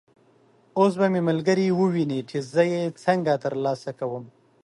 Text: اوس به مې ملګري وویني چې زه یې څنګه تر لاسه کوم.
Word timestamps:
اوس 0.79 0.93
به 0.99 1.07
مې 1.13 1.21
ملګري 1.29 1.67
وویني 1.79 2.19
چې 2.29 2.37
زه 2.53 2.63
یې 2.73 2.83
څنګه 3.03 3.33
تر 3.43 3.53
لاسه 3.63 3.91
کوم. 3.99 4.25